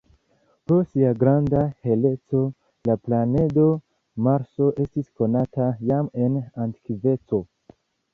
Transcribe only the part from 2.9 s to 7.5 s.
planedo Marso estis konata jam en antikveco.